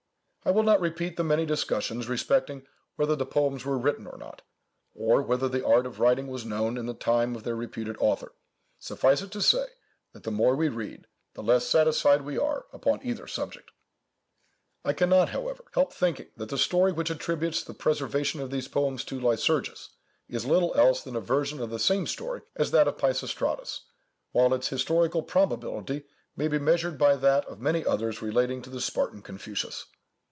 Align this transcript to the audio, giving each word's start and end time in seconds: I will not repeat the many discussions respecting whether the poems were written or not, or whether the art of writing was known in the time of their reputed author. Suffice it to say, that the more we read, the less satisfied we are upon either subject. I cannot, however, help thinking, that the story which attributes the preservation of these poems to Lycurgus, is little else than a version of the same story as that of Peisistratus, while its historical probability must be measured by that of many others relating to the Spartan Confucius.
I 0.43 0.49
will 0.49 0.63
not 0.63 0.81
repeat 0.81 1.17
the 1.17 1.23
many 1.23 1.45
discussions 1.45 2.09
respecting 2.09 2.65
whether 2.95 3.15
the 3.15 3.27
poems 3.27 3.63
were 3.63 3.77
written 3.77 4.07
or 4.07 4.17
not, 4.17 4.41
or 4.95 5.21
whether 5.21 5.47
the 5.47 5.63
art 5.63 5.85
of 5.85 5.99
writing 5.99 6.25
was 6.25 6.43
known 6.47 6.79
in 6.79 6.87
the 6.87 6.95
time 6.95 7.35
of 7.35 7.43
their 7.43 7.55
reputed 7.55 7.95
author. 7.99 8.33
Suffice 8.79 9.21
it 9.21 9.29
to 9.33 9.41
say, 9.43 9.67
that 10.13 10.23
the 10.23 10.31
more 10.31 10.55
we 10.55 10.67
read, 10.67 11.05
the 11.35 11.43
less 11.43 11.67
satisfied 11.67 12.23
we 12.23 12.39
are 12.39 12.65
upon 12.73 13.01
either 13.05 13.27
subject. 13.27 13.69
I 14.83 14.93
cannot, 14.93 15.29
however, 15.29 15.63
help 15.75 15.93
thinking, 15.93 16.29
that 16.37 16.49
the 16.49 16.57
story 16.57 16.91
which 16.91 17.11
attributes 17.11 17.63
the 17.63 17.75
preservation 17.75 18.39
of 18.41 18.49
these 18.49 18.67
poems 18.67 19.05
to 19.05 19.19
Lycurgus, 19.21 19.89
is 20.27 20.43
little 20.47 20.73
else 20.73 21.03
than 21.03 21.15
a 21.15 21.21
version 21.21 21.61
of 21.61 21.69
the 21.69 21.77
same 21.77 22.07
story 22.07 22.41
as 22.55 22.71
that 22.71 22.87
of 22.87 22.97
Peisistratus, 22.97 23.81
while 24.31 24.55
its 24.55 24.69
historical 24.69 25.21
probability 25.21 26.07
must 26.35 26.49
be 26.49 26.57
measured 26.57 26.97
by 26.97 27.15
that 27.15 27.45
of 27.45 27.61
many 27.61 27.85
others 27.85 28.23
relating 28.23 28.63
to 28.63 28.71
the 28.71 28.81
Spartan 28.81 29.21
Confucius. 29.21 29.85